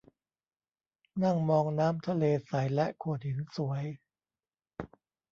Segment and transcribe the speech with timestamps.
[1.23, 3.83] นั่งมองน้ำทะเลใสและโขดหินสวย